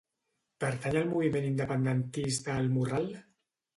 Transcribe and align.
Pertany 0.63 0.95
al 1.01 1.11
moviment 1.11 1.45
independentista 1.49 2.57
el 2.63 2.73
Morral? 2.79 3.07